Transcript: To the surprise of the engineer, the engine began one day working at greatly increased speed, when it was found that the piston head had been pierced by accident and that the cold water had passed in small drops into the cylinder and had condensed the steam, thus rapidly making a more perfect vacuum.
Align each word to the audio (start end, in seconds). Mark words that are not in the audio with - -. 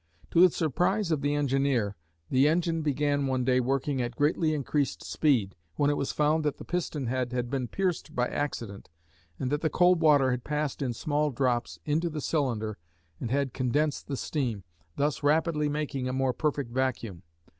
To 0.31 0.41
the 0.41 0.49
surprise 0.49 1.11
of 1.11 1.21
the 1.21 1.35
engineer, 1.35 1.95
the 2.31 2.47
engine 2.47 2.81
began 2.81 3.27
one 3.27 3.45
day 3.45 3.59
working 3.59 4.01
at 4.01 4.15
greatly 4.15 4.51
increased 4.51 5.03
speed, 5.03 5.53
when 5.75 5.91
it 5.91 5.95
was 5.95 6.11
found 6.11 6.43
that 6.43 6.57
the 6.57 6.65
piston 6.65 7.05
head 7.05 7.31
had 7.33 7.51
been 7.51 7.67
pierced 7.67 8.15
by 8.15 8.27
accident 8.27 8.89
and 9.37 9.51
that 9.51 9.61
the 9.61 9.69
cold 9.69 10.01
water 10.01 10.31
had 10.31 10.43
passed 10.43 10.81
in 10.81 10.93
small 10.93 11.29
drops 11.29 11.77
into 11.85 12.09
the 12.09 12.19
cylinder 12.19 12.79
and 13.19 13.29
had 13.29 13.53
condensed 13.53 14.07
the 14.07 14.17
steam, 14.17 14.63
thus 14.95 15.21
rapidly 15.21 15.69
making 15.69 16.07
a 16.09 16.13
more 16.13 16.33
perfect 16.33 16.71
vacuum. 16.71 17.21